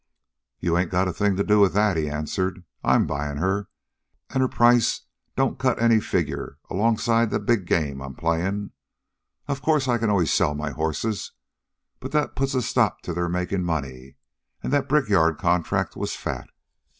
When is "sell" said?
10.33-10.55